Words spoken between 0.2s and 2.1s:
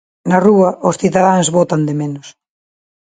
Na rúa, os cidadáns botan de